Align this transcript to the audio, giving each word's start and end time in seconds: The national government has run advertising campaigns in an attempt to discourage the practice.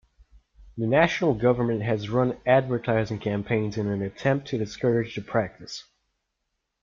The 0.79 0.87
national 0.87 1.35
government 1.35 1.83
has 1.83 2.09
run 2.09 2.35
advertising 2.43 3.19
campaigns 3.19 3.77
in 3.77 3.85
an 3.87 4.01
attempt 4.01 4.47
to 4.47 4.57
discourage 4.57 5.13
the 5.15 5.21
practice. 5.21 5.83